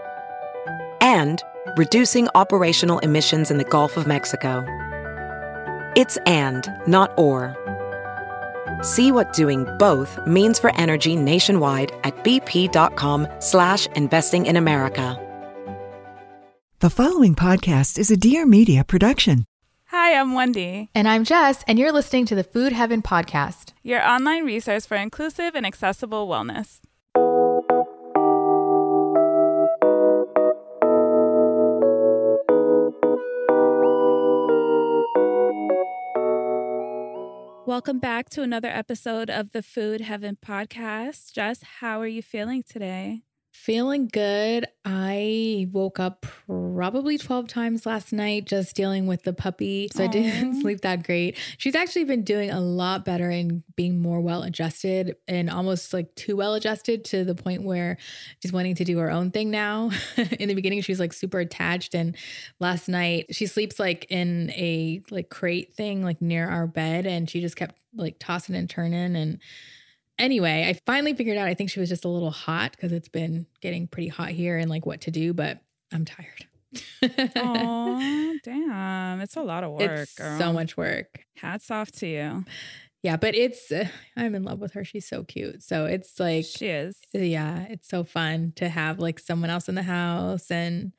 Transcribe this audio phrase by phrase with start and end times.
[1.02, 1.44] and
[1.76, 4.64] reducing operational emissions in the Gulf of Mexico.
[5.98, 7.58] It's and, not or.
[8.82, 15.24] See what doing both means for energy nationwide at bp.com slash investing in America.
[16.80, 19.46] The following podcast is a Dear Media production.
[19.88, 20.92] Hi, I'm Wendy.
[20.94, 24.96] And I'm Jess, and you're listening to the Food Heaven Podcast, your online resource for
[24.96, 26.80] inclusive and accessible wellness.
[37.78, 41.32] Welcome back to another episode of the Food Heaven podcast.
[41.32, 43.27] Jess, how are you feeling today?
[43.64, 44.66] Feeling good.
[44.86, 49.90] I woke up probably 12 times last night just dealing with the puppy.
[49.92, 50.08] So Aww.
[50.08, 51.36] I didn't sleep that great.
[51.58, 56.16] She's actually been doing a lot better and being more well adjusted and almost like
[56.16, 57.98] too well adjusted to the point where
[58.42, 59.90] she's wanting to do her own thing now.
[60.40, 61.94] in the beginning, she was like super attached.
[61.94, 62.16] And
[62.62, 67.06] last night, she sleeps like in a like crate thing, like near our bed.
[67.06, 69.18] And she just kept like tossing and turning.
[69.18, 69.40] And
[70.20, 73.10] anyway, I finally figured out I think she was just a little hot because it's
[73.10, 75.60] been getting pretty hot here and like what to do, but
[75.94, 76.48] I'm tired.
[77.36, 79.22] oh, damn.
[79.22, 79.82] It's a lot of work.
[79.82, 80.38] It's girl.
[80.38, 81.26] so much work.
[81.38, 82.46] Hats off to you.
[83.04, 84.84] Yeah, but it's uh, I'm in love with her.
[84.84, 85.64] She's so cute.
[85.64, 86.98] So it's like she is.
[87.14, 90.92] Yeah, it's so fun to have like someone else in the house and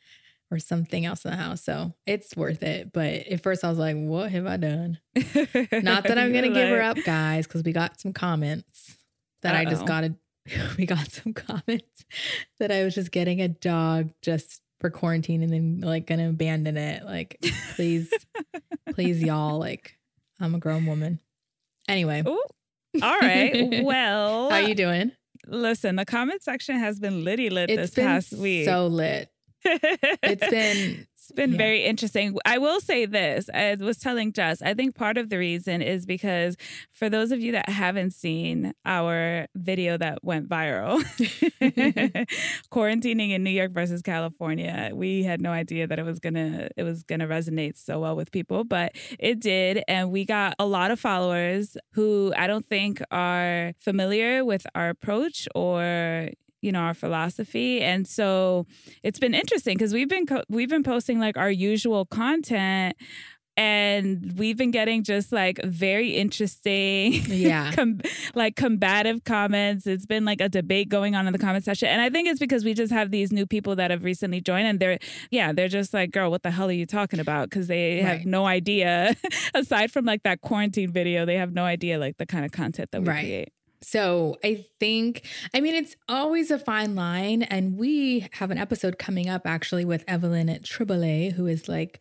[0.51, 1.63] or something else in the house.
[1.63, 2.93] So it's worth it.
[2.93, 4.99] But at first I was like, what have I done?
[5.17, 8.97] Not that I'm gonna give her up, guys, because we got some comments
[9.43, 9.59] that Uh-oh.
[9.59, 10.15] I just got a
[10.79, 12.05] we got some comments
[12.59, 16.77] that I was just getting a dog just for quarantine and then like gonna abandon
[16.77, 17.05] it.
[17.05, 17.39] Like,
[17.75, 18.13] please,
[18.95, 19.59] please, y'all.
[19.59, 19.99] Like,
[20.41, 21.21] I'm a grown woman.
[21.89, 22.23] Anyway.
[22.27, 22.43] Ooh.
[23.03, 23.85] All right.
[23.85, 25.13] Well, how you doing?
[25.47, 28.65] Listen, the comment section has been litty lit it's this past week.
[28.65, 29.31] So lit.
[29.65, 31.59] it's been it's been yeah.
[31.59, 32.39] very interesting.
[32.47, 33.51] I will say this.
[33.53, 36.57] I was telling Jess, I think part of the reason is because
[36.91, 41.03] for those of you that haven't seen our video that went viral,
[42.73, 46.83] quarantining in New York versus California, we had no idea that it was gonna it
[46.83, 49.85] was gonna resonate so well with people, but it did.
[49.87, 54.89] And we got a lot of followers who I don't think are familiar with our
[54.89, 56.31] approach or
[56.61, 57.81] you know our philosophy.
[57.81, 58.67] And so
[59.03, 62.97] it's been interesting because we've been co- we've been posting like our usual content
[63.59, 67.73] and we've been getting just like very interesting yeah.
[67.75, 68.01] com-
[68.37, 69.85] like combative comments.
[69.85, 71.89] It's been like a debate going on in the comment section.
[71.89, 74.69] And i think it's because we just have these new people that have recently joined
[74.69, 74.99] and they're
[75.31, 77.51] yeah they're just like girl what the hell are you talking about?
[77.51, 78.05] Because they right.
[78.05, 79.17] have no idea
[79.55, 82.91] aside from like that quarantine video they have no idea like the kind of content
[82.93, 83.21] that we right.
[83.21, 83.49] create
[83.81, 87.43] so I think, I mean, it's always a fine line.
[87.43, 92.01] And we have an episode coming up actually with Evelyn at Tribole, who is like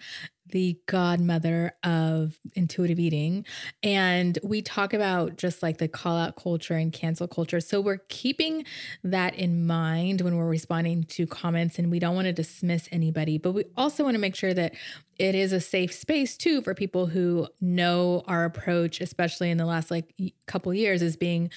[0.50, 3.46] the godmother of intuitive eating.
[3.84, 7.60] And we talk about just like the call out culture and cancel culture.
[7.60, 8.66] So we're keeping
[9.04, 13.38] that in mind when we're responding to comments and we don't want to dismiss anybody,
[13.38, 14.74] but we also want to make sure that
[15.18, 19.66] it is a safe space too for people who know our approach, especially in the
[19.66, 20.14] last like
[20.46, 21.50] couple years, as being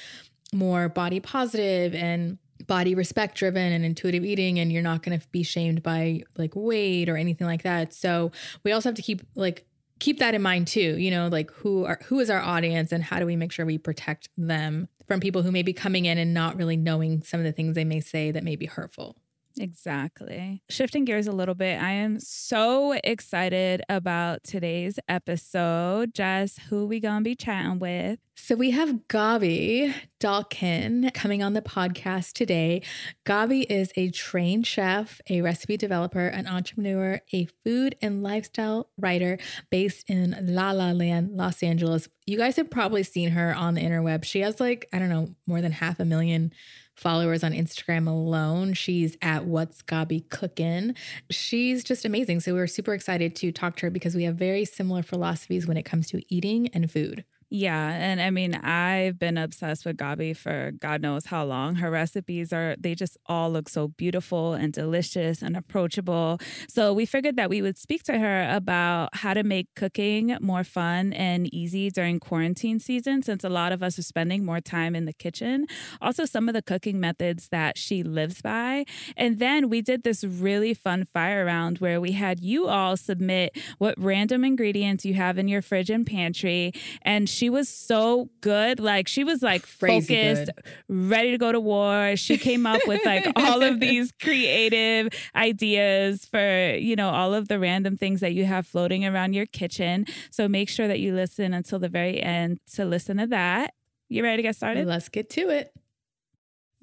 [0.52, 2.38] more body positive and
[2.70, 6.52] body respect driven and intuitive eating and you're not going to be shamed by like
[6.54, 7.92] weight or anything like that.
[7.92, 8.30] So
[8.62, 9.66] we also have to keep like
[9.98, 13.04] keep that in mind too you know like who are who is our audience and
[13.04, 16.16] how do we make sure we protect them from people who may be coming in
[16.16, 19.14] and not really knowing some of the things they may say that may be hurtful
[19.60, 20.62] Exactly.
[20.70, 26.14] Shifting gears a little bit, I am so excited about today's episode.
[26.14, 28.18] Jess, who we gonna be chatting with?
[28.36, 32.80] So we have Gaby Dalkin coming on the podcast today.
[33.26, 39.38] Gaby is a trained chef, a recipe developer, an entrepreneur, a food and lifestyle writer
[39.70, 42.08] based in La La Land, Los Angeles.
[42.24, 44.24] You guys have probably seen her on the interweb.
[44.24, 46.52] She has like, I don't know, more than half a million
[46.96, 48.74] followers on Instagram alone.
[48.74, 50.94] She's at What's Gaby Cookin'.
[51.30, 52.40] She's just amazing.
[52.40, 55.66] So we we're super excited to talk to her because we have very similar philosophies
[55.66, 57.24] when it comes to eating and food.
[57.52, 57.90] Yeah.
[57.90, 61.74] And I mean, I've been obsessed with Gaby for God knows how long.
[61.74, 66.38] Her recipes are, they just all look so beautiful and delicious and approachable.
[66.68, 70.62] So we figured that we would speak to her about how to make cooking more
[70.62, 74.94] fun and easy during quarantine season, since a lot of us are spending more time
[74.94, 75.66] in the kitchen.
[76.00, 78.84] Also, some of the cooking methods that she lives by.
[79.16, 83.58] And then we did this really fun fire round where we had you all submit
[83.78, 86.72] what random ingredients you have in your fridge and pantry.
[87.02, 88.80] And she was so good.
[88.80, 91.10] Like she was like Crazy focused, good.
[91.10, 92.14] ready to go to war.
[92.16, 97.48] She came up with like all of these creative ideas for, you know, all of
[97.48, 100.04] the random things that you have floating around your kitchen.
[100.30, 103.72] So make sure that you listen until the very end to listen to that.
[104.10, 104.86] You ready to get started?
[104.86, 105.72] Let's get to it.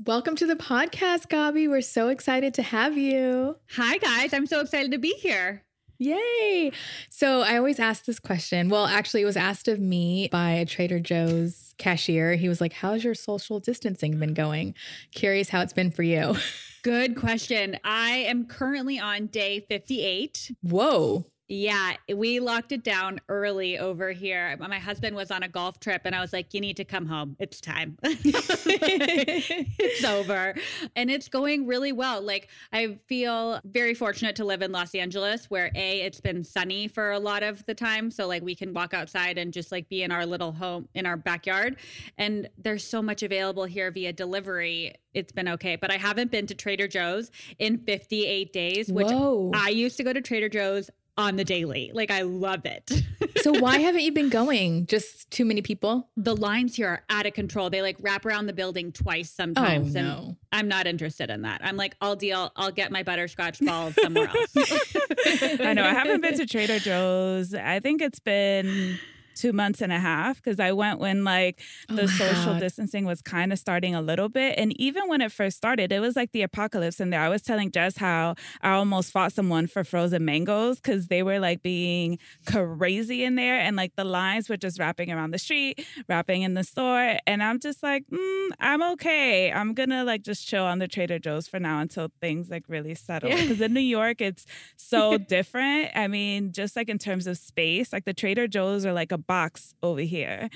[0.05, 1.67] Welcome to the podcast, Gaby.
[1.67, 3.57] We're so excited to have you.
[3.73, 4.33] Hi, guys.
[4.33, 5.66] I'm so excited to be here.
[5.99, 6.71] Yay.
[7.09, 8.69] So I always ask this question.
[8.69, 12.35] Well, actually, it was asked of me by a Trader Joe's cashier.
[12.35, 14.75] He was like, How's your social distancing been going?
[15.13, 16.35] Curious how it's been for you.
[16.83, 17.77] Good question.
[17.83, 20.51] I am currently on day 58.
[20.61, 21.25] Whoa.
[21.49, 24.57] Yeah, we locked it down early over here.
[24.57, 27.05] My husband was on a golf trip and I was like, you need to come
[27.05, 27.37] home.
[27.39, 27.97] It's time.
[28.03, 30.55] it's over.
[30.97, 32.21] And it's going really well.
[32.21, 36.89] Like, I feel very fortunate to live in Los Angeles where A, it's been sunny
[36.89, 38.11] for a lot of the time.
[38.11, 41.05] So, like, we can walk outside and just like be in our little home in
[41.05, 41.77] our backyard.
[42.17, 44.95] And there's so much available here via delivery.
[45.13, 45.77] It's been okay.
[45.77, 49.51] But I haven't been to Trader Joe's in 58 days, which Whoa.
[49.53, 51.91] I used to go to Trader Joe's on the daily.
[51.93, 52.91] Like I love it.
[53.41, 54.85] so why haven't you been going?
[54.85, 56.09] Just too many people?
[56.15, 57.69] The lines here are out of control.
[57.69, 59.95] They like wrap around the building twice sometimes.
[59.95, 60.17] Oh, no.
[60.17, 61.61] And I'm not interested in that.
[61.63, 64.55] I'm like, I'll deal, I'll get my butterscotch balls somewhere else.
[64.55, 65.83] I know.
[65.83, 67.53] I haven't been to Trader Joe's.
[67.53, 68.99] I think it's been
[69.37, 72.59] two months and a half because I went when like the oh social God.
[72.59, 74.57] distancing was kind of starting a little bit.
[74.57, 77.21] And even when it first started, it was like the apocalypse in there.
[77.21, 81.39] I was telling Jess how I almost fought someone for frozen mangoes because they were
[81.39, 85.85] like being crazy in there and like the lines were just wrapping around the street,
[86.07, 87.17] wrapping in the store.
[87.27, 89.51] And I'm just like, mm, I'm okay.
[89.51, 92.95] I'm gonna like just chill on the Trader Joe's for now until things like really
[92.95, 93.29] settle.
[93.29, 94.45] Because in New York, it's
[94.75, 95.91] so different.
[95.95, 99.17] I mean, just like in terms of space, like the Trader Joe's are like a
[99.27, 100.49] box over here.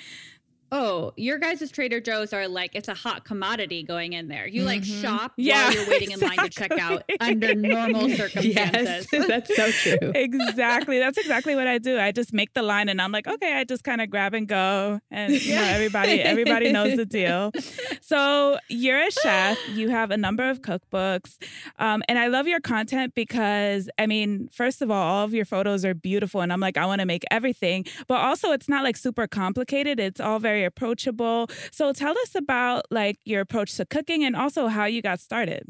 [0.73, 4.47] Oh, your guys' Trader Joe's are like it's a hot commodity going in there.
[4.47, 5.01] You like mm-hmm.
[5.01, 6.33] shop yeah, while you're waiting exactly.
[6.33, 9.07] in line to check out under normal circumstances.
[9.11, 10.13] Yes, that's so true.
[10.15, 10.99] exactly.
[10.99, 11.99] That's exactly what I do.
[11.99, 14.47] I just make the line and I'm like, okay, I just kind of grab and
[14.47, 15.01] go.
[15.11, 17.51] And you know, everybody everybody knows the deal.
[18.01, 21.37] So you're a chef, you have a number of cookbooks.
[21.79, 25.45] Um, and I love your content because I mean, first of all, all of your
[25.45, 27.85] photos are beautiful and I'm like, I want to make everything.
[28.07, 29.99] But also it's not like super complicated.
[29.99, 31.49] It's all very approachable.
[31.71, 35.69] So tell us about like your approach to cooking and also how you got started.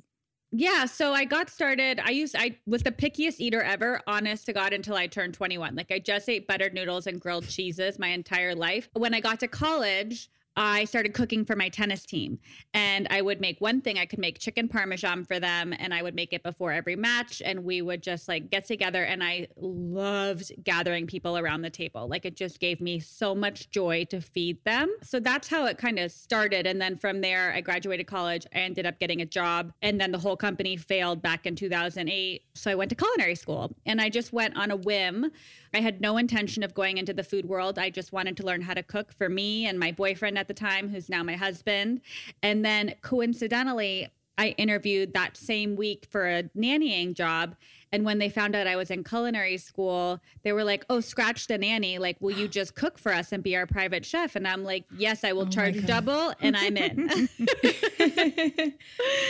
[0.53, 2.01] Yeah, so I got started.
[2.03, 5.75] I used I was the pickiest eater ever, honest to God, until I turned 21.
[5.75, 8.89] Like I just ate buttered noodles and grilled cheeses my entire life.
[8.93, 12.39] When I got to college, I started cooking for my tennis team.
[12.73, 16.01] And I would make one thing, I could make chicken parmesan for them, and I
[16.01, 17.41] would make it before every match.
[17.43, 19.03] And we would just like get together.
[19.03, 22.07] And I loved gathering people around the table.
[22.07, 24.93] Like it just gave me so much joy to feed them.
[25.03, 26.67] So that's how it kind of started.
[26.67, 28.45] And then from there, I graduated college.
[28.53, 29.71] I ended up getting a job.
[29.81, 32.43] And then the whole company failed back in 2008.
[32.55, 35.31] So I went to culinary school and I just went on a whim.
[35.73, 37.79] I had no intention of going into the food world.
[37.79, 40.53] I just wanted to learn how to cook for me and my boyfriend at the
[40.53, 42.01] time, who's now my husband.
[42.43, 47.55] And then coincidentally, I interviewed that same week for a nannying job.
[47.91, 51.45] And when they found out I was in culinary school, they were like, oh, scratch
[51.45, 51.99] the nanny.
[51.99, 54.35] Like, will you just cook for us and be our private chef?
[54.35, 57.29] And I'm like, yes, I will oh charge double and I'm in.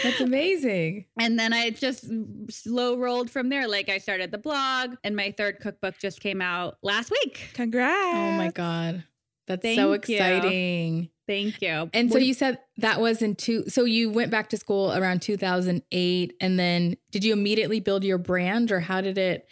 [0.04, 1.06] That's amazing.
[1.20, 2.06] And then I just
[2.50, 3.68] slow rolled from there.
[3.68, 7.50] Like, I started the blog and my third cookbook just came out last week.
[7.54, 8.16] Congrats.
[8.16, 9.04] Oh my God.
[9.48, 9.94] That's Thank so you.
[9.94, 11.10] exciting.
[11.28, 11.90] Thank you.
[11.94, 13.70] And so you said that was in two.
[13.70, 16.34] So you went back to school around 2008.
[16.42, 19.48] And then did you immediately build your brand or how did it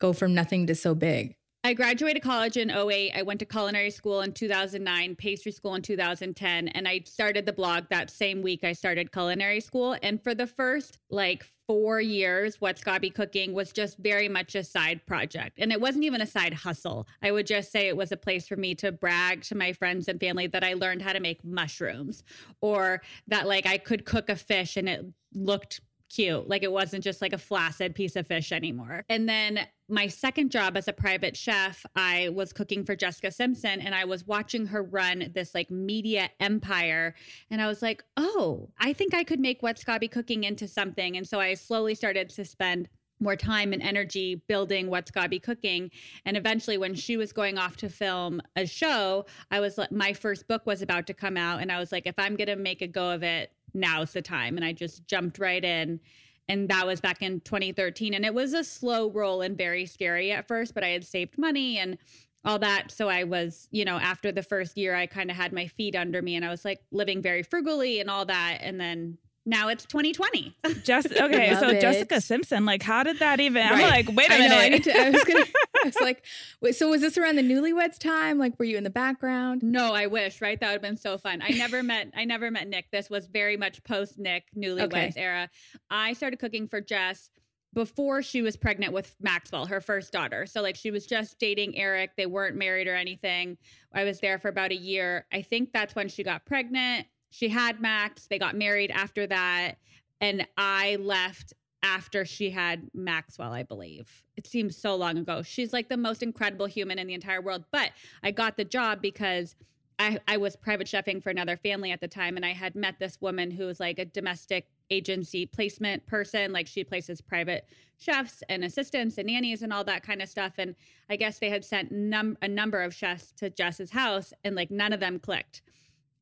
[0.00, 1.36] go from nothing to so big?
[1.64, 3.12] I graduated college in 08.
[3.14, 7.52] I went to culinary school in 2009, pastry school in 2010, and I started the
[7.52, 9.96] blog that same week I started culinary school.
[10.02, 14.64] And for the first like four years, What's Gaby Cooking was just very much a
[14.64, 15.58] side project.
[15.58, 17.06] And it wasn't even a side hustle.
[17.22, 20.08] I would just say it was a place for me to brag to my friends
[20.08, 22.24] and family that I learned how to make mushrooms
[22.62, 26.48] or that like I could cook a fish and it looked cute.
[26.48, 29.04] Like it wasn't just like a flaccid piece of fish anymore.
[29.08, 33.80] And then my second job as a private chef, I was cooking for Jessica Simpson
[33.80, 37.14] and I was watching her run this like media empire.
[37.50, 41.16] And I was like, oh, I think I could make What's Gaby Cooking into something.
[41.16, 42.88] And so I slowly started to spend
[43.20, 45.90] more time and energy building what's Gaby cooking.
[46.24, 50.12] And eventually, when she was going off to film a show, I was like, my
[50.12, 51.60] first book was about to come out.
[51.60, 54.22] And I was like, if I'm going to make a go of it, now's the
[54.22, 54.56] time.
[54.56, 56.00] And I just jumped right in.
[56.48, 58.14] And that was back in 2013.
[58.14, 61.36] And it was a slow roll and very scary at first, but I had saved
[61.36, 61.98] money and
[62.44, 62.90] all that.
[62.90, 65.94] So I was, you know, after the first year, I kind of had my feet
[65.94, 68.58] under me and I was like living very frugally and all that.
[68.62, 70.54] And then now it's 2020.
[70.84, 71.80] Just okay, Love so it.
[71.80, 73.66] Jessica Simpson, like, how did that even?
[73.66, 74.50] I'm like, wait a I minute.
[74.50, 74.60] know.
[74.60, 74.96] I need to.
[75.00, 75.44] I was gonna.
[75.82, 76.24] I was like,
[76.60, 76.76] wait.
[76.76, 78.38] So was this around the newlyweds time?
[78.38, 79.62] Like, were you in the background?
[79.62, 80.60] No, I wish, right?
[80.60, 81.40] That would have been so fun.
[81.42, 82.90] I never met I never met Nick.
[82.92, 85.12] This was very much post Nick newlyweds Okay.
[85.16, 85.48] era.
[85.90, 87.30] I started cooking for Jess
[87.74, 90.46] before she was pregnant with Maxwell, her first daughter.
[90.46, 92.12] So like she was just dating Eric.
[92.16, 93.56] They weren't married or anything.
[93.94, 95.26] I was there for about a year.
[95.32, 97.06] I think that's when she got pregnant.
[97.30, 98.26] She had Max.
[98.26, 99.74] They got married after that.
[100.20, 104.24] And I left after she had Maxwell, I believe.
[104.36, 105.42] It seems so long ago.
[105.42, 107.64] She's like the most incredible human in the entire world.
[107.70, 107.92] But
[108.22, 109.54] I got the job because
[110.00, 112.98] I, I was private chefing for another family at the time, and I had met
[112.98, 116.52] this woman who was like a domestic agency placement person.
[116.52, 117.66] Like she places private
[117.98, 120.54] chefs and assistants and nannies and all that kind of stuff.
[120.58, 120.76] And
[121.10, 124.70] I guess they had sent num- a number of chefs to Jess's house, and like
[124.70, 125.62] none of them clicked.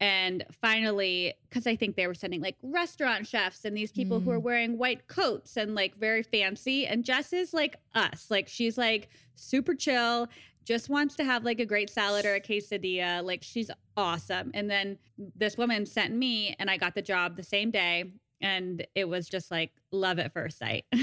[0.01, 4.31] And finally, because I think they were sending like restaurant chefs and these people who
[4.31, 4.43] are mm.
[4.43, 6.87] wearing white coats and like very fancy.
[6.87, 8.27] And Jess is like us.
[8.31, 10.29] Like she's like super chill,
[10.67, 13.25] just wants to have like a great salad or a quesadilla.
[13.25, 14.51] Like she's awesome.
[14.53, 14.99] And then
[15.35, 18.13] this woman sent me and I got the job the same day.
[18.43, 20.85] And it was just like love at first sight.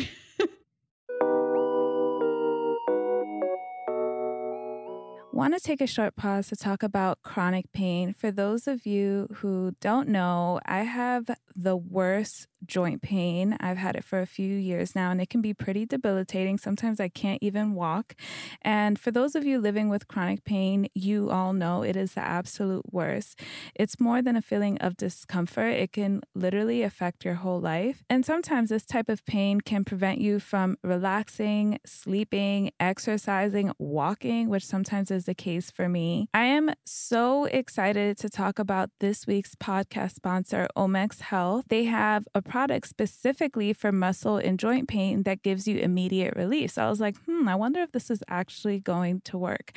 [5.33, 8.13] Want to take a short pause to talk about chronic pain.
[8.13, 13.57] For those of you who don't know, I have the worst joint pain.
[13.59, 16.57] I've had it for a few years now, and it can be pretty debilitating.
[16.57, 18.15] Sometimes I can't even walk.
[18.61, 22.21] And for those of you living with chronic pain, you all know it is the
[22.21, 23.39] absolute worst.
[23.75, 28.03] It's more than a feeling of discomfort, it can literally affect your whole life.
[28.09, 34.65] And sometimes this type of pain can prevent you from relaxing, sleeping, exercising, walking, which
[34.65, 36.27] sometimes is the case for me.
[36.33, 41.42] I am so excited to talk about this week's podcast sponsor, OMAX Health.
[41.67, 46.71] They have a product specifically for muscle and joint pain that gives you immediate relief.
[46.71, 49.71] So I was like, hmm, I wonder if this is actually going to work.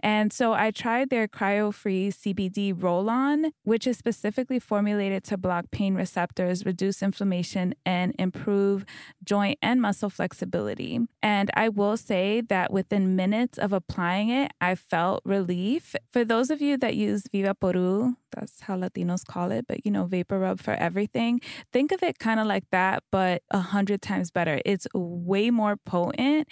[0.00, 5.70] And so I tried their Cryofreeze CBD roll on, which is specifically formulated to block
[5.70, 8.84] pain receptors, reduce inflammation, and improve
[9.24, 11.00] joint and muscle flexibility.
[11.22, 15.94] And I will say that within minutes of applying it, I felt relief.
[16.10, 19.90] For those of you that use Viva Poru, that's how Latinos call it, but you
[19.92, 24.02] know, vapor rub for everything, think of it kind of like that, but a hundred
[24.02, 24.60] times better.
[24.64, 26.48] It's way more potent,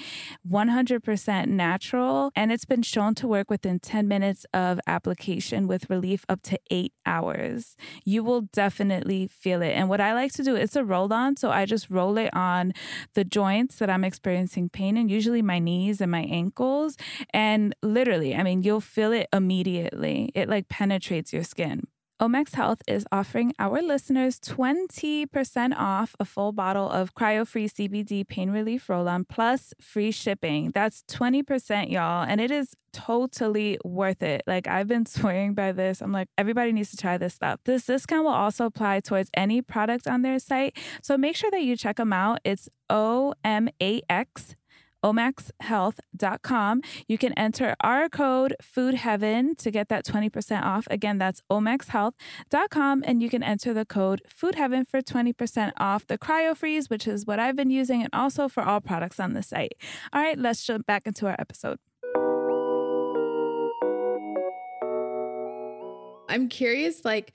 [0.49, 6.25] 100% natural, and it's been shown to work within 10 minutes of application with relief
[6.29, 7.76] up to eight hours.
[8.05, 9.71] You will definitely feel it.
[9.71, 11.37] And what I like to do, it's a roll on.
[11.37, 12.73] So I just roll it on
[13.14, 16.97] the joints that I'm experiencing pain in, usually my knees and my ankles.
[17.33, 20.31] And literally, I mean, you'll feel it immediately.
[20.35, 21.87] It like penetrates your skin.
[22.21, 28.50] OMAX Health is offering our listeners 20% off a full bottle of Cryofreeze CBD pain
[28.50, 30.71] relief roll on plus free shipping.
[30.75, 32.27] That's 20%, y'all.
[32.29, 34.43] And it is totally worth it.
[34.47, 36.03] Like, I've been swearing by this.
[36.03, 37.61] I'm like, everybody needs to try this stuff.
[37.65, 40.77] This discount will also apply towards any product on their site.
[41.00, 42.41] So make sure that you check them out.
[42.45, 44.57] It's O M A X
[45.04, 46.83] OMAXhealth.com.
[47.09, 50.87] You can enter our code Food Heaven to get that 20% off.
[50.90, 56.19] Again, that's OMAXhealth.com and you can enter the code Food Heaven for 20% off the
[56.19, 59.42] Cryo Freeze, which is what I've been using and also for all products on the
[59.42, 59.75] site.
[60.12, 61.78] All right, let's jump back into our episode.
[66.28, 67.33] I'm curious, like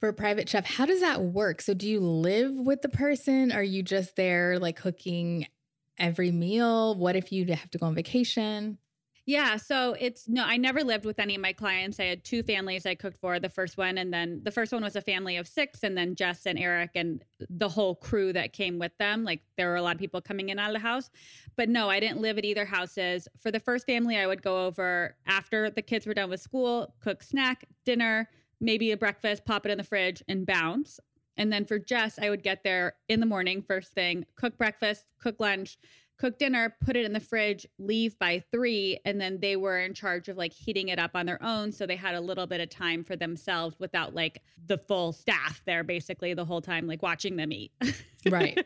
[0.00, 1.60] for private chef, how does that work?
[1.60, 3.52] So do you live with the person?
[3.52, 5.46] Are you just there like cooking
[5.98, 6.94] every meal?
[6.94, 8.78] What if you have to go on vacation?
[9.28, 12.00] Yeah, so it's no, I never lived with any of my clients.
[12.00, 13.38] I had two families I cooked for.
[13.38, 16.14] The first one, and then the first one was a family of six, and then
[16.14, 19.24] Jess and Eric and the whole crew that came with them.
[19.24, 21.10] Like there were a lot of people coming in out of the house.
[21.56, 23.28] But no, I didn't live at either houses.
[23.36, 26.94] For the first family, I would go over after the kids were done with school,
[26.98, 28.30] cook snack, dinner,
[28.62, 31.00] maybe a breakfast, pop it in the fridge, and bounce.
[31.38, 35.06] And then for Jess, I would get there in the morning, first thing, cook breakfast,
[35.18, 35.78] cook lunch
[36.18, 38.98] cook dinner, put it in the fridge, leave by three.
[39.04, 41.72] And then they were in charge of like heating it up on their own.
[41.72, 45.62] So they had a little bit of time for themselves without like the full staff
[45.64, 47.72] there basically the whole time, like watching them eat.
[48.30, 48.58] right.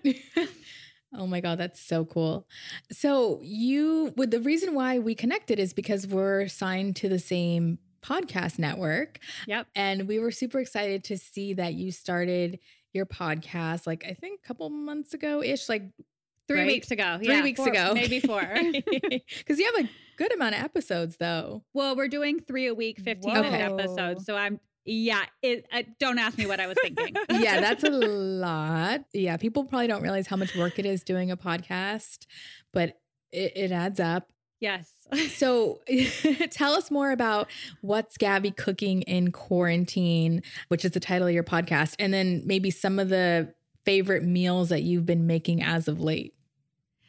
[1.14, 2.48] Oh my God, that's so cool.
[2.90, 7.78] So, you, with the reason why we connected is because we're signed to the same
[8.04, 9.18] podcast network.
[9.46, 9.66] Yep.
[9.74, 12.58] And we were super excited to see that you started
[12.92, 15.84] your podcast, like I think a couple months ago ish, like
[16.48, 16.66] Three right?
[16.66, 17.18] weeks ago.
[17.18, 17.94] Three yeah, weeks four, ago.
[17.94, 18.42] Maybe four.
[19.38, 21.62] Because you have a good amount of episodes, though.
[21.72, 24.26] Well, we're doing three a week, 15 minute episodes.
[24.26, 27.14] So I'm, yeah, it, uh, don't ask me what I was thinking.
[27.30, 29.04] yeah, that's a lot.
[29.12, 32.26] Yeah, people probably don't realize how much work it is doing a podcast,
[32.72, 33.00] but
[33.32, 34.32] it, it adds up.
[34.62, 34.92] Yes.
[35.34, 35.80] so
[36.50, 37.48] tell us more about
[37.80, 42.70] what's Gaby cooking in quarantine, which is the title of your podcast, and then maybe
[42.70, 43.52] some of the
[43.84, 46.34] favorite meals that you've been making as of late?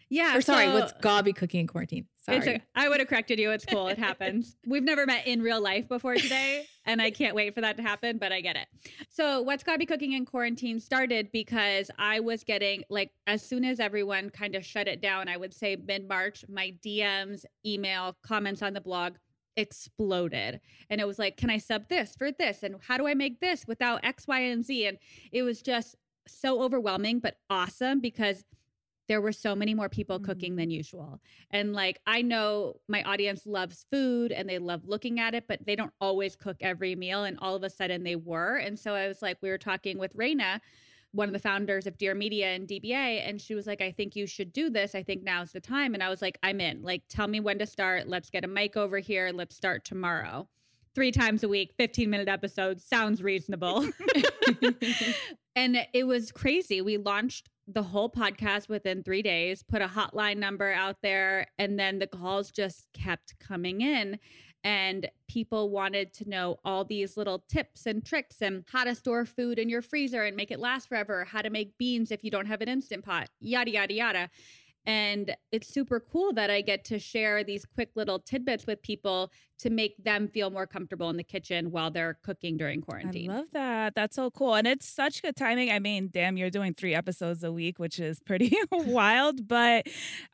[0.10, 0.36] Yeah.
[0.36, 2.08] Or sorry, so, what's Gaby cooking in quarantine?
[2.24, 2.56] Sorry.
[2.56, 3.52] A, I would have corrected you.
[3.52, 3.90] It's cool.
[3.90, 4.56] It happens.
[4.66, 7.84] We've never met in real life before today, and I can't wait for that to
[7.84, 8.68] happen, but I get it.
[9.10, 13.82] So, What's Gaby Cooking in Quarantine started because I was getting, like, as soon as
[13.82, 18.62] everyone kind of shut it down, I would say mid March, my DMs, email, comments
[18.62, 19.16] on the blog
[19.58, 20.62] exploded.
[20.90, 22.64] And it was like, can I sub this for this?
[22.64, 24.88] And how do I make this without X, Y, and Z?
[24.88, 24.98] And
[25.32, 25.96] it was just
[26.28, 28.46] so overwhelming, but awesome because
[29.08, 30.26] there were so many more people mm-hmm.
[30.26, 31.20] cooking than usual.
[31.52, 35.66] And like, I know my audience loves food and they love looking at it, but
[35.66, 37.26] they don't always cook every meal.
[37.26, 38.58] And all of a sudden they were.
[38.58, 40.60] And so I was like, we were talking with Raina,
[41.12, 44.16] one of the founders of Dear Media and DBA, and she was like, I think
[44.16, 44.96] you should do this.
[44.96, 45.94] I think now's the time.
[45.94, 46.82] And I was like, I'm in.
[46.82, 48.08] Like, tell me when to start.
[48.08, 49.32] Let's get a mic over here.
[49.34, 50.48] Let's start tomorrow
[50.96, 52.84] three times a week, 15 minute episodes.
[52.84, 53.88] Sounds reasonable.
[55.56, 56.82] and it was crazy.
[56.82, 61.80] We launched the whole podcast within three days, put a hotline number out there, and
[61.80, 64.20] then the calls just kept coming in.
[64.66, 69.26] And people wanted to know all these little tips and tricks and how to store
[69.26, 72.32] food in your freezer and make it last forever, how to make beans if you
[72.32, 74.30] don't have an instant pot, yada, yada, yada.
[74.86, 79.32] And it's super cool that I get to share these quick little tidbits with people
[79.64, 83.32] to make them feel more comfortable in the kitchen while they're cooking during quarantine.
[83.32, 83.96] I love that.
[83.96, 84.56] That's so cool.
[84.56, 85.72] And it's such good timing.
[85.72, 89.88] I mean, damn, you're doing three episodes a week, which is pretty wild, but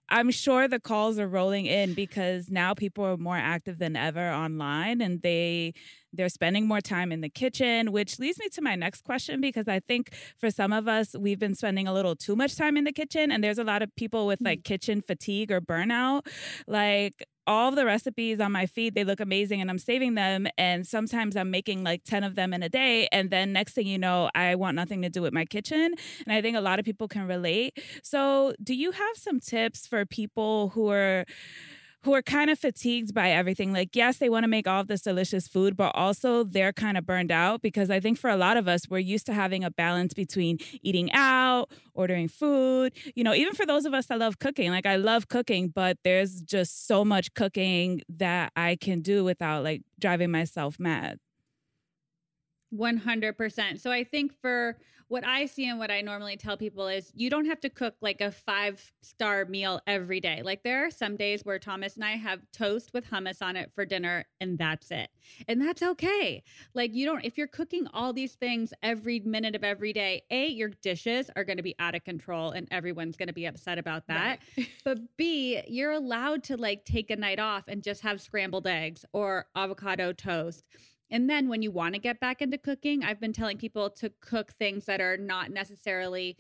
[0.10, 4.32] I'm sure the calls are rolling in because now people are more active than ever
[4.32, 5.74] online and they
[6.12, 9.68] they're spending more time in the kitchen, which leads me to my next question because
[9.68, 12.84] I think for some of us we've been spending a little too much time in
[12.84, 14.64] the kitchen and there's a lot of people with like mm.
[14.64, 16.26] kitchen fatigue or burnout.
[16.66, 20.86] Like all the recipes on my feed they look amazing and i'm saving them and
[20.86, 23.98] sometimes i'm making like 10 of them in a day and then next thing you
[23.98, 26.86] know i want nothing to do with my kitchen and i think a lot of
[26.86, 27.80] people can relate.
[28.04, 31.26] So do you have some tips for people who are
[32.04, 33.74] who are kind of fatigued by everything.
[33.74, 36.98] Like, yes, they want to make all of this delicious food, but also they're kind
[36.98, 39.64] of burned out because I think for a lot of us, we're used to having
[39.64, 44.20] a balance between eating out, ordering food, you know, even for those of us that
[44.20, 44.72] love cooking.
[44.72, 49.64] Like, I love cooking, but there's just so much cooking that I can do without
[49.64, 51.20] like driving myself mad.
[52.74, 53.80] 100%.
[53.80, 54.78] So I think for
[55.10, 57.96] what I see and what I normally tell people is you don't have to cook
[58.00, 60.44] like a five star meal every day.
[60.44, 63.72] Like there are some days where Thomas and I have toast with hummus on it
[63.74, 65.10] for dinner and that's it.
[65.48, 66.44] And that's okay.
[66.76, 70.48] Like you don't, if you're cooking all these things every minute of every day, A,
[70.48, 73.80] your dishes are going to be out of control and everyone's going to be upset
[73.80, 74.40] about that.
[74.56, 74.70] Right.
[74.86, 79.06] but B, you're allowed to like take a night off and just have scrambled eggs
[79.12, 80.64] or avocado toast
[81.12, 84.12] and then when you want to get back into cooking, I've been telling people to
[84.22, 86.38] cook things that are not necessarily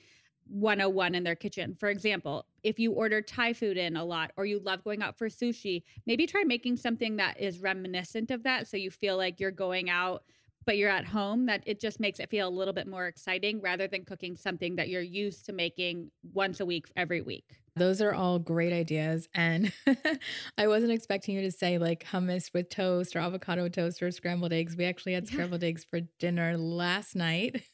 [0.50, 1.76] 101 in their kitchen.
[1.76, 5.18] For example, if you order Thai food in a lot or you love going out
[5.18, 9.40] for sushi, maybe try making something that is reminiscent of that so you feel like
[9.40, 10.24] you're going out
[10.70, 13.60] but you're at home, that it just makes it feel a little bit more exciting
[13.60, 17.60] rather than cooking something that you're used to making once a week, every week.
[17.76, 19.28] Those are all great ideas.
[19.34, 19.72] And
[20.60, 24.54] I wasn't expecting you to say like hummus with toast or avocado toast or scrambled
[24.54, 24.76] eggs.
[24.76, 27.64] We actually had scrambled eggs for dinner last night.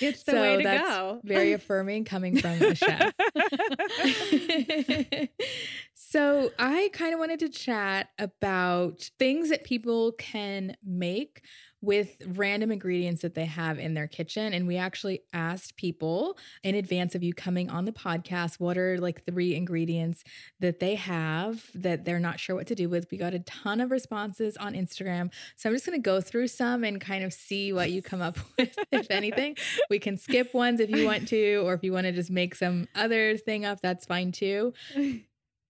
[0.00, 1.20] It's the way to go.
[1.24, 3.12] very affirming coming from a chef.
[5.94, 11.42] so I kind of wanted to chat about things that people can make
[11.86, 14.52] with random ingredients that they have in their kitchen.
[14.52, 18.98] And we actually asked people in advance of you coming on the podcast what are
[18.98, 20.24] like three ingredients
[20.58, 23.06] that they have that they're not sure what to do with.
[23.12, 25.32] We got a ton of responses on Instagram.
[25.54, 28.20] So I'm just going to go through some and kind of see what you come
[28.20, 29.56] up with, if anything.
[29.88, 32.56] We can skip ones if you want to, or if you want to just make
[32.56, 34.74] some other thing up, that's fine too.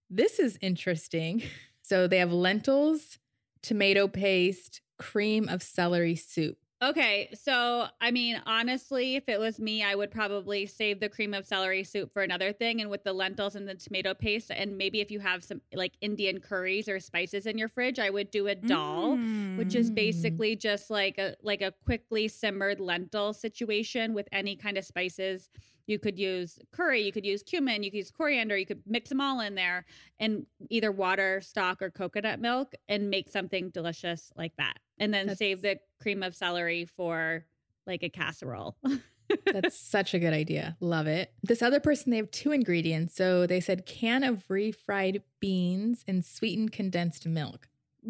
[0.09, 1.43] This is interesting.
[1.81, 3.19] So they have lentils,
[3.61, 6.57] tomato paste, cream of celery soup.
[6.79, 11.33] Okay, so I mean, honestly, if it was me, I would probably save the cream
[11.33, 12.81] of celery soup for another thing.
[12.81, 15.97] And with the lentils and the tomato paste, and maybe if you have some like
[16.01, 19.19] Indian curries or spices in your fridge, I would do a dal,
[19.55, 19.89] which is Mm.
[19.89, 25.49] basically just like a like a quickly simmered lentil situation with any kind of spices.
[25.87, 29.09] You could use curry, you could use cumin, you could use coriander, you could mix
[29.09, 29.85] them all in there
[30.19, 34.77] and either water, stock, or coconut milk and make something delicious like that.
[34.99, 37.45] And then That's- save the cream of celery for
[37.85, 38.75] like a casserole.
[39.45, 40.77] That's such a good idea.
[40.79, 41.33] Love it.
[41.43, 43.13] This other person, they have two ingredients.
[43.15, 47.67] So they said can of refried beans and sweetened condensed milk.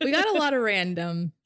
[0.00, 1.32] We got a lot of random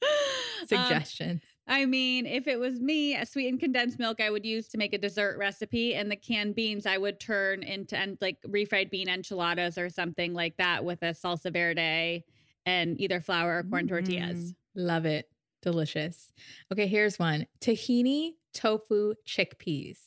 [0.61, 1.41] Um, suggestions.
[1.67, 4.93] I mean, if it was me, a sweetened condensed milk I would use to make
[4.93, 9.07] a dessert recipe, and the canned beans I would turn into and like refried bean
[9.07, 12.25] enchiladas or something like that with a salsa verde
[12.65, 14.51] and either flour or corn tortillas.
[14.51, 15.29] Mm, love it.
[15.61, 16.31] Delicious.
[16.71, 19.99] Okay, here's one tahini tofu chickpeas.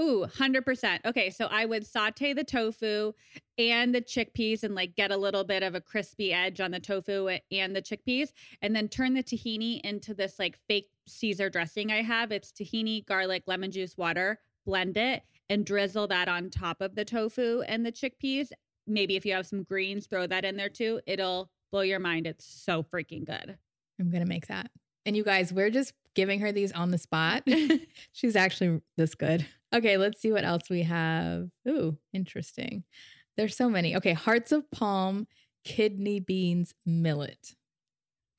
[0.00, 1.00] Ooh, 100%.
[1.04, 3.12] Okay, so I would saute the tofu
[3.58, 6.78] and the chickpeas and like get a little bit of a crispy edge on the
[6.78, 8.28] tofu and the chickpeas
[8.62, 12.30] and then turn the tahini into this like fake Caesar dressing I have.
[12.30, 17.04] It's tahini, garlic, lemon juice, water, blend it and drizzle that on top of the
[17.04, 18.50] tofu and the chickpeas.
[18.86, 21.00] Maybe if you have some greens, throw that in there too.
[21.06, 22.26] It'll blow your mind.
[22.26, 23.58] It's so freaking good.
[23.98, 24.70] I'm going to make that.
[25.04, 27.44] And you guys, we're just giving her these on the spot.
[28.12, 29.46] She's actually this good.
[29.72, 31.48] Okay, let's see what else we have.
[31.68, 32.82] Ooh, interesting.
[33.36, 33.94] There's so many.
[33.94, 35.28] Okay, hearts of palm,
[35.62, 37.54] kidney beans, millet.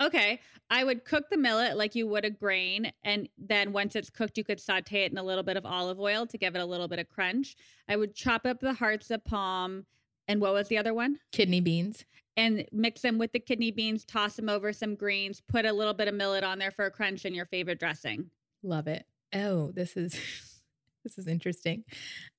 [0.01, 0.41] Okay.
[0.69, 2.91] I would cook the millet like you would a grain.
[3.05, 6.01] And then once it's cooked, you could saute it in a little bit of olive
[6.01, 7.55] oil to give it a little bit of crunch.
[7.87, 9.85] I would chop up the hearts of palm.
[10.27, 11.19] And what was the other one?
[11.31, 12.03] Kidney beans.
[12.39, 15.93] And mix them with the kidney beans, toss them over some greens, put a little
[15.93, 18.29] bit of millet on there for a crunch and your favorite dressing.
[18.63, 19.05] Love it.
[19.33, 20.13] Oh, this is
[21.03, 21.83] this is interesting.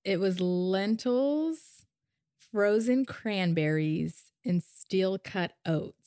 [0.02, 1.84] It was lentils,
[2.50, 5.99] frozen cranberries, and steel cut oats.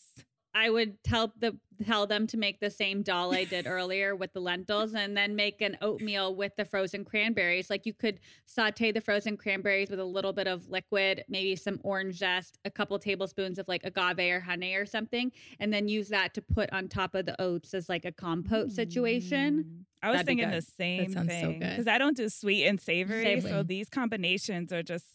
[0.55, 4.31] I would tell the tell them to make the same dal I did earlier with
[4.33, 7.69] the lentils and then make an oatmeal with the frozen cranberries.
[7.69, 11.79] Like you could saute the frozen cranberries with a little bit of liquid, maybe some
[11.83, 16.09] orange zest, a couple tablespoons of like agave or honey or something, and then use
[16.09, 19.63] that to put on top of the oats as like a compote situation.
[19.63, 19.85] Mm.
[20.03, 21.69] I was That'd thinking the same sounds thing good.
[21.69, 23.67] because I don't do sweet and savory, so Same.
[23.67, 25.05] these combinations are just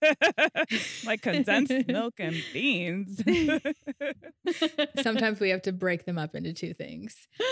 [1.04, 3.22] like condensed milk and beans.
[5.02, 7.16] Sometimes we have to break them up into two things.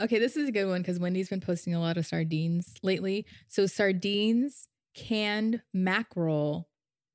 [0.00, 3.26] Okay, this is a good one because Wendy's been posting a lot of sardines lately.
[3.48, 6.68] So sardines, canned mackerel,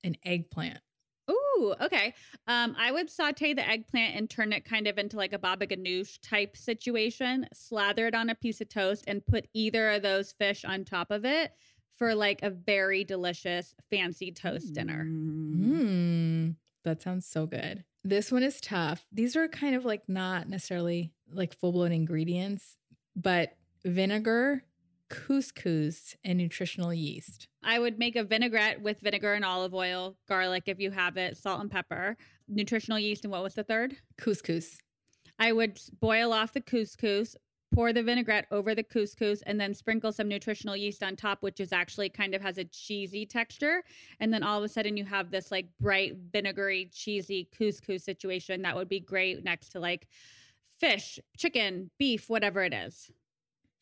[0.04, 0.80] and eggplant.
[1.32, 2.14] Ooh, okay.
[2.48, 5.66] Um, I would saute the eggplant and turn it kind of into like a baba
[5.66, 7.48] ganoush type situation.
[7.54, 11.12] Slather it on a piece of toast and put either of those fish on top
[11.12, 11.52] of it
[11.96, 15.06] for like a very delicious fancy toast dinner.
[15.06, 17.84] Mmm, that sounds so good.
[18.04, 19.06] This one is tough.
[19.12, 22.78] These are kind of like not necessarily like full blown ingredients,
[23.16, 23.54] but
[23.86, 24.64] vinegar,
[25.10, 27.48] couscous, and nutritional yeast.
[27.64, 31.38] I would make a vinaigrette with vinegar and olive oil, garlic if you have it,
[31.38, 33.96] salt and pepper, nutritional yeast, and what was the third?
[34.18, 34.80] Couscous.
[35.40, 37.36] I would boil off the couscous,
[37.74, 41.60] pour the vinaigrette over the couscous, and then sprinkle some nutritional yeast on top, which
[41.60, 43.84] is actually kind of has a cheesy texture.
[44.20, 48.62] And then all of a sudden, you have this like bright, vinegary, cheesy couscous situation
[48.62, 50.08] that would be great next to like
[50.80, 53.10] fish, chicken, beef, whatever it is.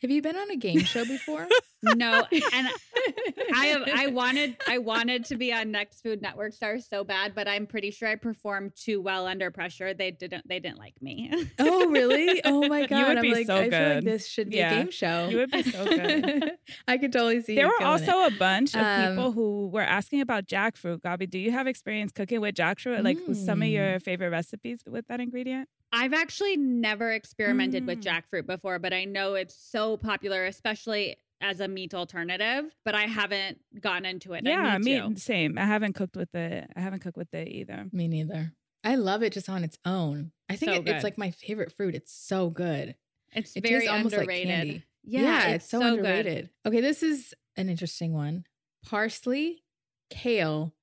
[0.02, 1.48] Have you been on a game show before?
[1.84, 2.68] No, and
[3.56, 7.34] I have I wanted I wanted to be on Next Food Network Star so bad,
[7.34, 9.92] but I'm pretty sure I performed too well under pressure.
[9.96, 11.32] They didn't they didn't like me.
[11.58, 12.40] oh really?
[12.46, 13.00] Oh my god!
[13.00, 14.06] You would I'm be like, so I feel like good.
[14.06, 14.74] this should be Yeah.
[14.74, 15.28] a game show.
[15.30, 16.52] You would be so good.
[16.88, 17.56] I could totally see.
[17.56, 18.34] There were also it.
[18.34, 21.02] a bunch of Um, people who were asking about jackfruit.
[21.02, 23.04] Gaby, do you have experience cooking with jackfruit?
[23.04, 23.72] Like who's some of Mm.
[23.74, 25.68] your favorite recipes with that ingredient?
[25.94, 28.04] I've actually never experimented with Mm.
[28.04, 32.66] jackfruit before, but I know it's so popular, especially as a meat alternative.
[32.86, 34.44] But I haven't gotten into it.
[34.46, 35.22] yeah, I me need to.
[35.22, 35.58] same.
[35.58, 36.70] I haven't cooked with it.
[36.76, 37.88] I haven't cooked with it either.
[37.92, 38.54] Me neither.
[38.84, 40.32] I love it just on its own.
[40.50, 41.94] I think So it, it's like my favorite fruit.
[41.96, 42.96] It's so good.
[43.34, 44.48] It's It very tastes almost like underrated.
[44.48, 44.84] candy.
[45.04, 46.00] Yeah, yeah it's, so, good.
[46.00, 46.50] underrated.
[46.66, 48.46] Okay, this is an interesting one.
[48.86, 49.64] Parsley,
[50.10, 50.74] kale,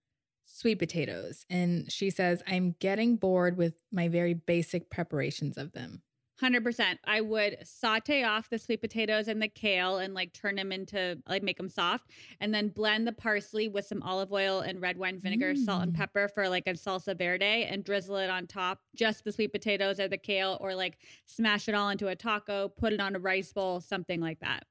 [0.59, 1.44] sweet potatoes.
[1.49, 6.03] And she says, I'm getting bored with my very basic preparations of them.
[6.40, 7.01] Hundred percent.
[7.05, 11.18] I would saute off the sweet potatoes and the kale and like turn them into
[11.29, 14.97] like make them soft, and then blend the parsley with some olive oil and red
[14.99, 15.97] wine vinegar, salt and Mm.
[15.97, 18.79] pepper for like a salsa verde, and drizzle it on top.
[18.94, 22.68] Just the sweet potatoes or the kale, or like smash it all into a taco,
[22.68, 24.62] put it on a rice bowl, something like that.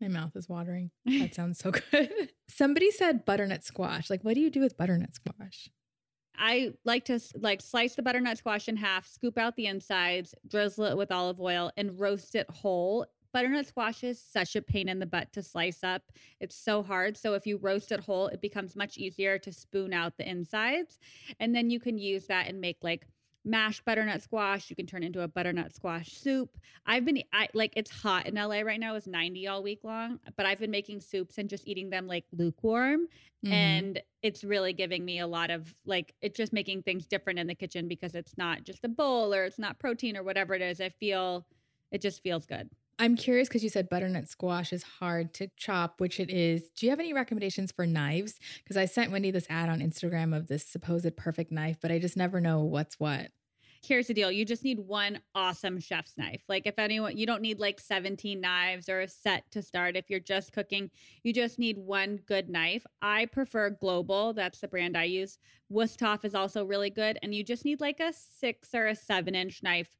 [0.00, 0.90] My mouth is watering.
[1.04, 2.30] That sounds so good.
[2.48, 4.08] Somebody said butternut squash.
[4.08, 5.68] Like, what do you do with butternut squash?
[6.36, 10.86] I like to like slice the butternut squash in half, scoop out the insides, drizzle
[10.86, 13.06] it with olive oil, and roast it whole.
[13.32, 16.02] Butternut squash is such a pain in the butt to slice up.
[16.40, 17.16] It's so hard.
[17.16, 20.98] So if you roast it whole, it becomes much easier to spoon out the insides.
[21.38, 23.06] And then you can use that and make like
[23.44, 24.68] mashed butternut squash.
[24.70, 26.58] You can turn it into a butternut squash soup.
[26.86, 28.94] I've been I like it's hot in LA right now.
[28.96, 32.24] It's 90 all week long, but I've been making soups and just eating them like
[32.32, 33.06] lukewarm
[33.44, 33.52] Mhm.
[33.52, 37.46] and it's really giving me a lot of like it's just making things different in
[37.46, 40.60] the kitchen because it's not just a bowl or it's not protein or whatever it
[40.60, 41.46] is i feel
[41.90, 42.68] it just feels good
[43.00, 46.70] I'm curious because you said butternut squash is hard to chop, which it is.
[46.76, 48.38] Do you have any recommendations for knives?
[48.62, 51.98] Because I sent Wendy this ad on Instagram of this supposed perfect knife, but I
[51.98, 53.30] just never know what's what.
[53.82, 57.40] here's the deal you just need one awesome chef's knife like if anyone you don't
[57.40, 60.90] need like 17 knives or a set to start if you're just cooking
[61.22, 65.38] you just need one good knife i prefer global that's the brand i use
[65.72, 69.34] Wusthof is also really good and you just need like a six or a seven
[69.34, 69.96] inch knife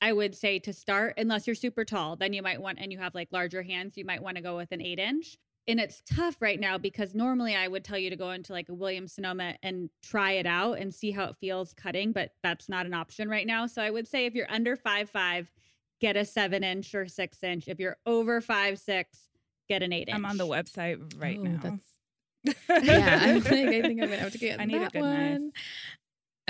[0.00, 2.98] i would say to start unless you're super tall then you might want and you
[2.98, 5.36] have like larger hands you might want to go with an eight inch
[5.68, 8.70] and it's tough right now because normally I would tell you to go into like
[8.70, 12.68] a Williams Sonoma and try it out and see how it feels cutting, but that's
[12.68, 13.66] not an option right now.
[13.66, 15.52] So I would say if you're under five five,
[16.00, 17.68] get a seven inch or six inch.
[17.68, 19.28] If you're over five six,
[19.68, 20.16] get an eight inch.
[20.16, 21.60] I'm on the website right Oh, now.
[21.62, 23.18] That's yeah.
[23.22, 25.32] I'm like, I think I'm gonna have to get I need a that good knife.
[25.32, 25.52] one.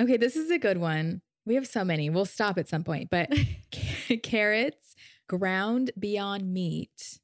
[0.01, 1.21] Okay, this is a good one.
[1.47, 2.11] We have so many.
[2.11, 3.31] We'll stop at some point, but
[4.23, 4.95] carrots,
[5.29, 7.19] ground beyond meat,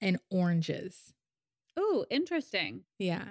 [0.00, 1.12] and oranges.
[1.78, 2.82] Ooh, interesting.
[2.98, 3.24] Yeah.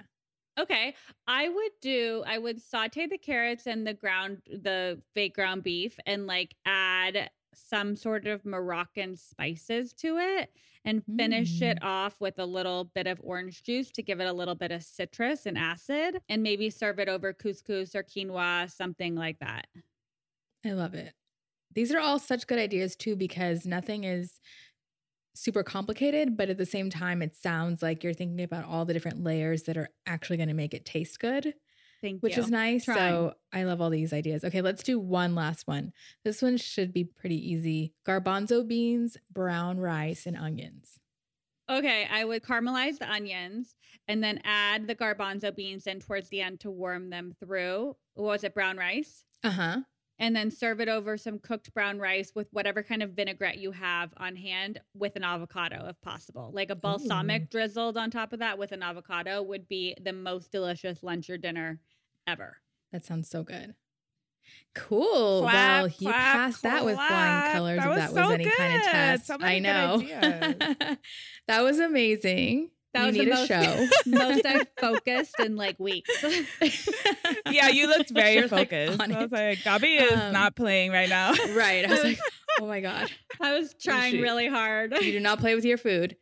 [0.58, 0.94] Okay.
[1.26, 5.98] I would do I would saute the carrots and the ground the fake ground beef
[6.06, 10.50] and like add some sort of Moroccan spices to it
[10.84, 11.86] and finish it mm.
[11.86, 14.82] off with a little bit of orange juice to give it a little bit of
[14.82, 19.66] citrus and acid and maybe serve it over couscous or quinoa, something like that.
[20.64, 21.12] I love it.
[21.74, 24.40] These are all such good ideas too, because nothing is
[25.34, 28.92] super complicated, but at the same time, it sounds like you're thinking about all the
[28.92, 31.54] different layers that are actually going to make it taste good,
[32.02, 32.18] Thank you.
[32.20, 32.42] which you.
[32.42, 32.84] is nice.
[32.84, 32.98] Trying.
[32.98, 34.44] So I love all these ideas.
[34.44, 35.92] Okay, let's do one last one.
[36.24, 40.98] This one should be pretty easy garbanzo beans, brown rice, and onions.
[41.70, 43.74] Okay, I would caramelize the onions
[44.08, 47.96] and then add the garbanzo beans in towards the end to warm them through.
[48.14, 48.52] What was it?
[48.52, 49.24] Brown rice?
[49.42, 49.76] Uh huh.
[50.22, 53.72] And then serve it over some cooked brown rice with whatever kind of vinaigrette you
[53.72, 56.52] have on hand with an avocado if possible.
[56.54, 57.46] Like a balsamic Ooh.
[57.50, 61.38] drizzled on top of that with an avocado would be the most delicious lunch or
[61.38, 61.80] dinner
[62.28, 62.56] ever.
[62.92, 63.74] That sounds so good.
[64.76, 65.40] Cool.
[65.42, 68.48] Clap, well, you clap, passed that with flying colors That if that was so any
[68.48, 69.26] kind of test.
[69.26, 70.96] So I good know.
[71.48, 72.70] that was amazing.
[72.94, 73.86] That you was need the a most, show.
[74.06, 76.10] most I've focused in like weeks.
[77.50, 79.00] yeah, you looked very You're, focused.
[79.00, 81.32] on I was like, Gaby is Um, not playing right now.
[81.54, 81.86] right.
[81.86, 82.18] I was like,
[82.60, 83.10] oh my God.
[83.40, 84.22] I was trying shoot.
[84.22, 84.92] really hard.
[85.00, 86.16] You do not play with your food.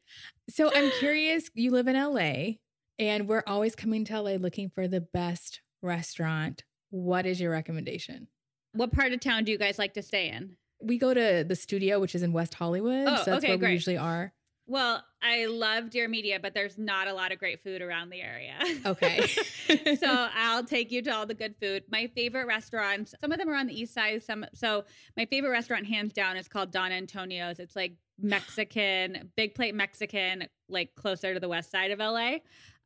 [0.48, 2.52] So I'm curious, you live in LA
[2.98, 6.64] and we're always coming to LA looking for the best restaurant.
[6.90, 8.28] What is your recommendation?
[8.72, 10.56] what part of town do you guys like to stay in?
[10.80, 13.04] We go to the studio, which is in West Hollywood.
[13.08, 13.68] Oh, so that's okay, where great.
[13.70, 14.32] we usually are.
[14.70, 18.20] Well, I love Dear Media, but there's not a lot of great food around the
[18.20, 18.54] area.
[18.86, 19.26] Okay.
[19.96, 20.06] so
[20.36, 21.82] I'll take you to all the good food.
[21.90, 24.22] My favorite restaurants, some of them are on the east side.
[24.22, 24.84] Some so
[25.16, 27.58] my favorite restaurant, hands down, is called Don Antonio's.
[27.58, 32.36] It's like Mexican, big plate Mexican, like closer to the west side of LA.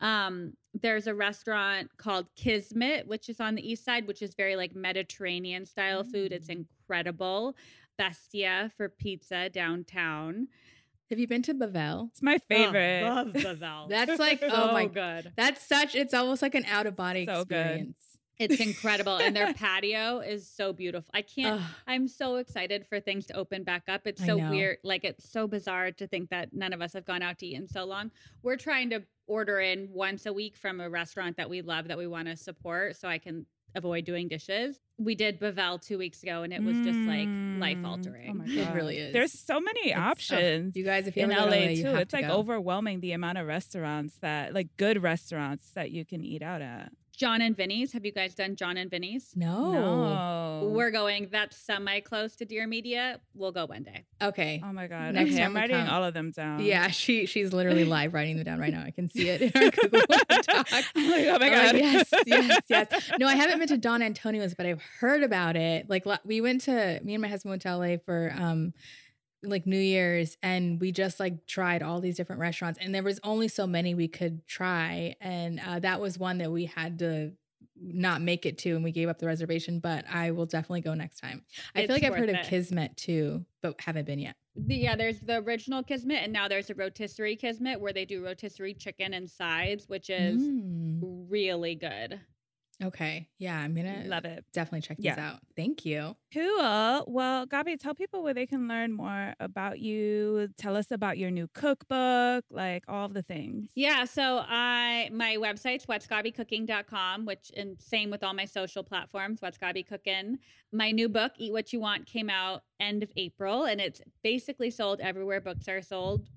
[0.01, 4.57] Um, there's a restaurant called Kismet, which is on the east side, which is very
[4.57, 6.33] like Mediterranean style food.
[6.33, 6.65] It's Mm.
[6.89, 7.57] incredible.
[7.97, 10.49] Bestia for pizza downtown.
[11.11, 12.09] Have you been to Bavel?
[12.11, 13.03] It's my favorite.
[13.05, 13.89] Oh, love Bavel.
[13.89, 15.33] That's like, so oh my- god.
[15.37, 15.95] That's such.
[15.95, 17.57] It's almost like an out of body So good.
[17.57, 17.97] experience.
[18.37, 19.19] It's incredible.
[19.19, 21.09] and their patio is so beautiful.
[21.15, 21.67] I can't Ugh.
[21.87, 24.07] I'm so excited for things to open back up.
[24.07, 24.79] It's so weird.
[24.83, 27.55] Like it's so bizarre to think that none of us have gone out to eat
[27.55, 28.11] in so long.
[28.43, 31.97] We're trying to order in once a week from a restaurant that we love that
[31.99, 34.79] we want to support so I can avoid doing dishes.
[34.99, 37.27] We did Bavel two weeks ago and it was just like
[37.59, 37.87] life Mm.
[37.89, 38.31] altering.
[38.31, 39.13] Oh my It really is.
[39.13, 40.77] There's so many It's- oh, options.
[40.77, 41.89] you guys, if you're in ever LA to LA, you too.
[41.89, 42.35] have It's to like go.
[42.35, 46.93] overwhelming the amount of restaurants that like good restaurants that you can eat out at.
[47.17, 47.93] Jon and Vinny's.
[47.93, 49.33] Have you guys done Jon and Vinny's?
[49.37, 49.73] No.
[49.73, 50.69] No.
[50.73, 53.21] We're going that's semi close to Dear Media.
[53.35, 54.05] We'll go one day.
[54.23, 54.63] Okay.
[54.65, 55.15] Oh my god.
[55.15, 55.91] Next okay, time I'm writing come.
[55.91, 56.61] all of them down.
[56.63, 58.83] Yeah, she she's literally live writing them down right now.
[58.85, 60.71] I can see it in our Google Doc.
[60.73, 61.77] Like, oh my I'm like, god.
[61.77, 63.11] yes, yes, yes.
[63.19, 65.89] No, I haven't been to Don Antonio's, but I've heard about it.
[65.89, 68.73] Like we went to me and my husband went to LA for um
[69.45, 73.21] like New Year's and we just like tried all these different restaurants and there was
[73.23, 77.33] only so many we could try and uh, that was one that we had to
[77.77, 80.95] not make it to and we gave up the reservation but I will definitely go
[80.95, 81.43] next time.
[81.75, 82.47] I It's feel like I've heard of.
[82.47, 84.37] Kismet too but haven't been yet.
[84.57, 88.25] The, yeah, there's the original Kismet, and now there's a rotisserie Kismet where they do
[88.25, 91.27] rotisserie chicken and sides, which is Mm.
[91.29, 92.21] really good.
[92.85, 93.29] Okay.
[93.39, 94.45] Yeah, I'm going to Love it.
[94.53, 95.31] definitely check these Yeah.
[95.33, 95.41] out.
[95.57, 96.17] Thank you.
[96.33, 97.05] Cool.
[97.07, 100.49] Well, Gaby, tell people where they can learn more about you.
[100.59, 103.71] Tell us about your new cookbook, like all the things.
[103.75, 109.59] Yeah, so I my website's what'sgabycooking.com, which and same with all my social platforms, What's
[109.59, 110.39] Gaby Cooking.
[110.73, 114.71] My new book, Eat What You Want, came out end of April, and it's basically
[114.71, 116.29] sold everywhere books are sold.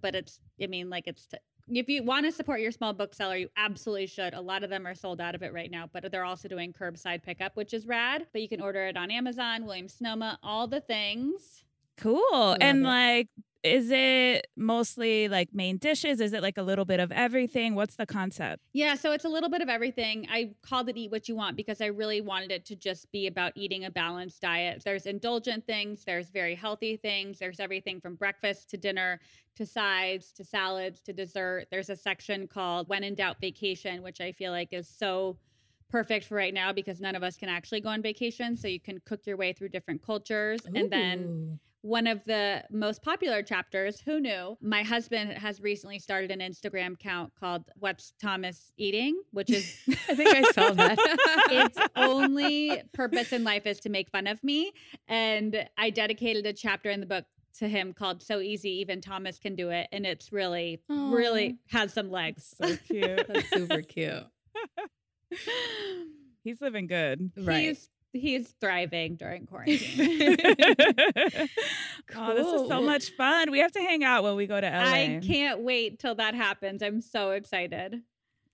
[0.00, 1.28] But it's, I mean, like it's
[1.76, 4.34] if you want to support your small bookseller, you absolutely should.
[4.34, 6.72] A lot of them are sold out of it right now, but they're also doing
[6.72, 8.26] curbside pickup, which is rad.
[8.32, 11.64] But you can order it on Amazon, Williams Sonoma, all the things.
[11.98, 12.56] Cool.
[12.60, 12.84] And it.
[12.84, 13.28] like,
[13.62, 16.20] is it mostly like main dishes?
[16.20, 17.74] Is it like a little bit of everything?
[17.74, 18.62] What's the concept?
[18.72, 20.26] Yeah, so it's a little bit of everything.
[20.30, 23.28] I called it Eat What You Want because I really wanted it to just be
[23.28, 24.82] about eating a balanced diet.
[24.84, 29.20] There's indulgent things, there's very healthy things, there's everything from breakfast to dinner
[29.54, 31.66] to sides to salads to dessert.
[31.70, 35.36] There's a section called When in Doubt Vacation, which I feel like is so
[35.88, 38.56] perfect for right now because none of us can actually go on vacation.
[38.56, 40.62] So you can cook your way through different cultures.
[40.74, 41.58] And then Ooh.
[41.82, 44.56] One of the most popular chapters, who knew?
[44.60, 49.76] My husband has recently started an Instagram account called What's Thomas Eating, which is
[50.08, 50.98] I think I saw that.
[51.50, 54.72] its only purpose in life is to make fun of me.
[55.08, 57.24] And I dedicated a chapter in the book
[57.58, 59.88] to him called So Easy, Even Thomas Can Do It.
[59.92, 62.54] And it's really, really has some legs.
[62.56, 63.26] So cute.
[63.28, 64.24] That's super cute.
[66.44, 67.30] He's living good.
[67.36, 67.68] Right.
[67.68, 70.38] He's he's thriving during quarantine.
[72.14, 73.50] Oh, this is so much fun.
[73.50, 74.82] We have to hang out when we go to LA.
[74.82, 76.82] I can't wait till that happens.
[76.82, 78.02] I'm so excited.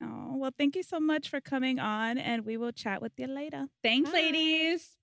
[0.00, 3.26] Oh, well, thank you so much for coming on, and we will chat with you
[3.26, 3.66] later.
[3.82, 4.18] Thanks, Bye.
[4.18, 4.97] ladies.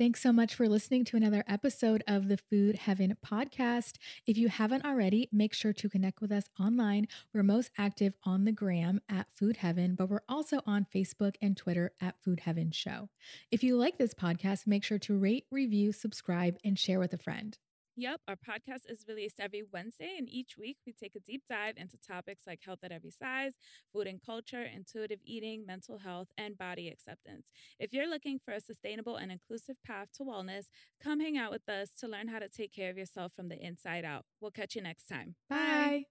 [0.00, 3.98] Thanks so much for listening to another episode of the Food Heaven podcast.
[4.26, 7.06] If you haven't already, make sure to connect with us online.
[7.34, 11.54] We're most active on the gram at Food Heaven, but we're also on Facebook and
[11.54, 13.10] Twitter at Food Heaven Show.
[13.50, 17.18] If you like this podcast, make sure to rate, review, subscribe, and share with a
[17.18, 17.58] friend.
[17.96, 21.74] Yep, our podcast is released every Wednesday, and each week we take a deep dive
[21.76, 23.52] into topics like health at every size,
[23.92, 27.50] food and culture, intuitive eating, mental health, and body acceptance.
[27.78, 30.66] If you're looking for a sustainable and inclusive path to wellness,
[31.02, 33.60] come hang out with us to learn how to take care of yourself from the
[33.60, 34.24] inside out.
[34.40, 35.34] We'll catch you next time.
[35.48, 36.04] Bye.